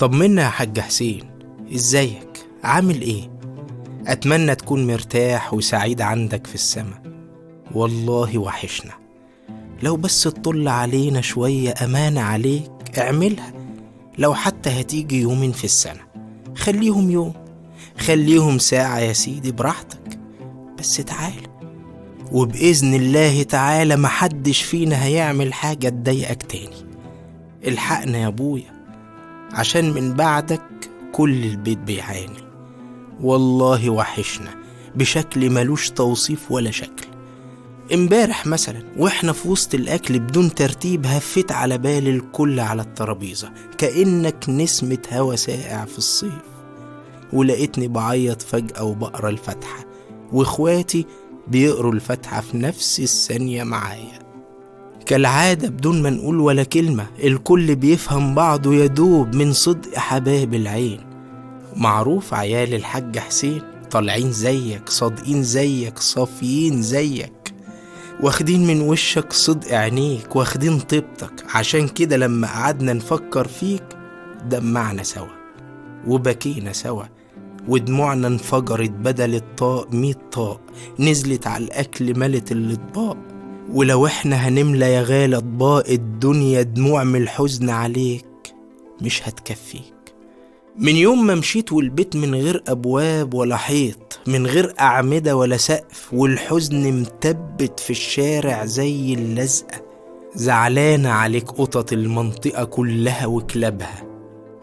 [0.00, 1.30] طمنا يا حاج حسين
[1.74, 3.30] إزيك؟ عامل إيه؟
[4.06, 7.02] أتمنى تكون مرتاح وسعيد عندك في السما.
[7.74, 8.92] والله وحشنا.
[9.82, 13.52] لو بس تطل علينا شوية أمانة عليك اعملها.
[14.18, 16.00] لو حتى هتيجي يومين في السنة.
[16.56, 17.32] خليهم يوم.
[17.98, 20.18] خليهم ساعة يا سيدي براحتك.
[20.78, 21.48] بس تعال.
[22.32, 26.86] وبإذن الله تعالى محدش فينا هيعمل حاجة تضايقك تاني.
[27.66, 28.79] الحقنا يا أبويا.
[29.52, 30.62] عشان من بعدك
[31.12, 32.50] كل البيت بيعاني.
[33.20, 34.50] والله وحشنا
[34.94, 37.06] بشكل ملوش توصيف ولا شكل.
[37.94, 44.48] امبارح مثلا وإحنا في وسط الأكل بدون ترتيب هفيت على بال الكل على الترابيزة كأنك
[44.48, 46.32] نسمة هوا ساقع في الصيف.
[47.32, 49.84] ولقيتني بعيط فجأة وبقرأ الفاتحة
[50.32, 51.06] وإخواتي
[51.48, 54.19] بيقروا الفاتحة في نفس الثانية معايا.
[55.10, 61.00] كالعادة بدون ما نقول ولا كلمة الكل بيفهم بعضه يدوب من صدق حباب العين.
[61.76, 67.54] معروف عيال الحاج حسين طالعين زيك صادقين زيك صافيين زيك.
[68.20, 71.44] واخدين من وشك صدق عينيك واخدين طيبتك.
[71.54, 73.84] عشان كده لما قعدنا نفكر فيك
[74.50, 75.26] دمعنا سوا
[76.06, 77.04] وبكينا سوا
[77.68, 80.60] ودموعنا انفجرت بدل الطاق ميت طاق.
[80.98, 83.16] نزلت على الأكل ملت الأطباق.
[83.72, 88.26] ولو إحنا هنملى يا غالي أطباق الدنيا دموع من الحزن عليك
[89.02, 89.94] مش هتكفيك.
[90.78, 96.14] من يوم ما مشيت والبيت من غير أبواب ولا حيط من غير أعمدة ولا سقف
[96.14, 99.82] والحزن متبت في الشارع زي اللزقة.
[100.34, 104.02] زعلانة عليك قطط المنطقة كلها وكلابها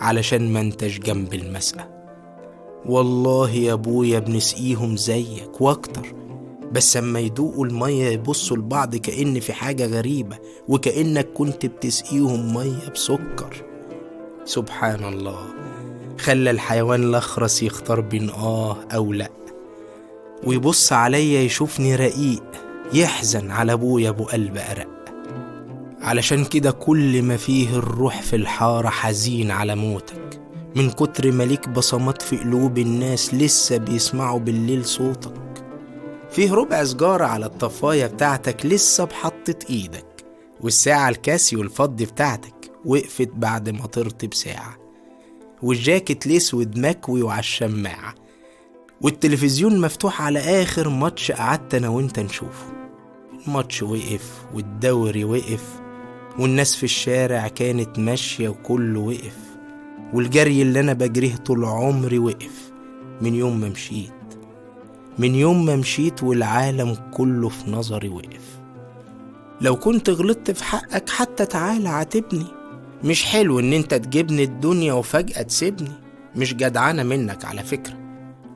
[0.00, 1.88] علشان ما انتش جنب المسقى
[2.86, 6.23] والله يا أبويا بنسقيهم زيك وأكتر.
[6.74, 13.64] بس اما يدوقوا المية يبصوا لبعض كأن في حاجة غريبة وكأنك كنت بتسقيهم مية بسكر.
[14.44, 15.38] سبحان الله.
[16.18, 19.30] خلى الحيوان الأخرس يختار بين آه أو لأ.
[20.46, 22.44] ويبص عليا يشوفني رقيق
[22.92, 24.88] يحزن على أبويا أبو قلب أرق.
[26.00, 30.40] علشان كده كل ما فيه الروح في الحارة حزين على موتك.
[30.76, 35.43] من كتر ما ليك بصمات في قلوب الناس لسه بيسمعوا بالليل صوتك.
[36.34, 40.24] فيه ربع سجارة على الطفاية بتاعتك لسه بحطة إيدك
[40.60, 44.76] والساعة الكاسيو الفضي بتاعتك وقفت بعد ما طرت بساعة
[45.62, 48.14] والجاكيت الأسود مكوي وعلى الشماعة
[49.00, 52.66] والتلفزيون مفتوح على آخر ماتش قعدت أنا وأنت نشوفه.
[53.46, 55.64] الماتش وقف والدوري وقف
[56.38, 59.38] والناس في الشارع كانت ماشية وكله وقف
[60.14, 62.72] والجري اللي أنا بجريه طول عمري وقف
[63.20, 64.12] من يوم ما مشيت.
[65.18, 68.58] من يوم ما مشيت والعالم كله في نظري وقف.
[69.60, 72.46] لو كنت غلطت في حقك حتى تعالى عاتبني.
[73.04, 75.92] مش حلو إن أنت تجيبني الدنيا وفجأة تسيبني.
[76.36, 77.96] مش جدعانة منك على فكرة.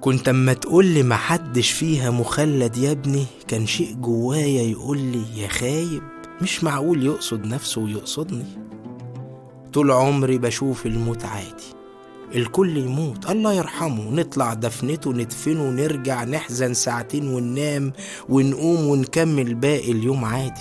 [0.00, 6.02] كنت أما تقولي محدش فيها مخلد يا ابني كان شيء جوايا يقولي يا خايب.
[6.42, 8.44] مش معقول يقصد نفسه ويقصدني.
[9.72, 11.79] طول عمري بشوف الموت عادي.
[12.34, 13.30] الكل يموت.
[13.30, 14.10] الله يرحمه.
[14.10, 17.92] نطلع دفنته ندفنه ونرجع نحزن ساعتين وننام
[18.28, 20.60] ونقوم ونكمل باقي اليوم عادي.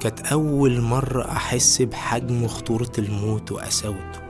[0.00, 4.20] كانت أول مرة أحس بحجم خطورة الموت وقساوته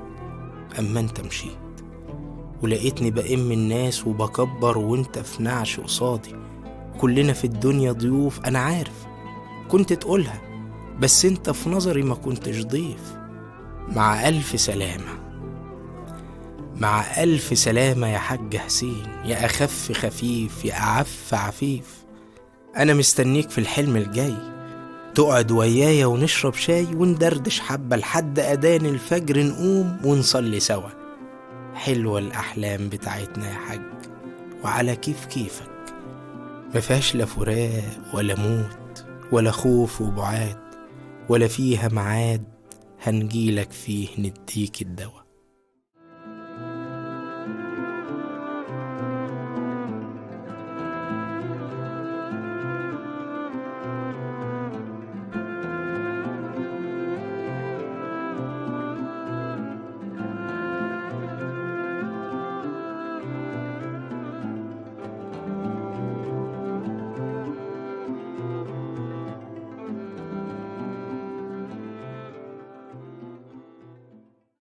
[0.78, 1.50] أما أنت مشيت
[2.62, 6.34] ولقيتني بأم الناس وبكبر وأنت في نعش قصادي.
[6.98, 9.06] كلنا في الدنيا ضيوف أنا عارف.
[9.68, 10.40] كنت تقولها
[11.00, 13.16] بس أنت في نظري ما كنتش ضيف.
[13.88, 15.19] مع ألف سلامة.
[16.80, 22.04] مع ألف سلامة يا حاج حسين يا أخف خفيف يا أعف عفيف.
[22.76, 24.36] أنا مستنيك في الحلم الجاي.
[25.14, 30.88] تقعد ويايا ونشرب شاي وندردش حبة لحد أذان الفجر نقوم ونصلي سوا.
[31.74, 33.82] حلوة الأحلام بتاعتنا يا حاج
[34.64, 35.70] وعلى كيف كيفك.
[36.74, 40.58] مفيهاش لا فراق ولا موت ولا خوف وبعاد
[41.28, 42.44] ولا فيها معاد
[43.02, 45.29] هنجيلك فيه نديك الدواء.